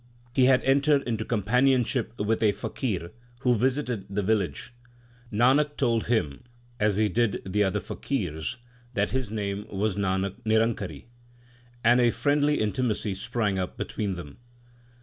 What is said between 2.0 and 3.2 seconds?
with a faqir